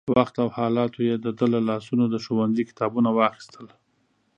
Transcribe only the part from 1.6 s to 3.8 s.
لاسونو د ښوونځي کتابونه واخيستل.